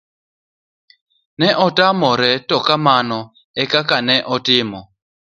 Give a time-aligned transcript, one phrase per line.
[1.39, 3.19] ka otamore to kamano
[3.61, 3.97] ekaka
[4.35, 4.79] itimo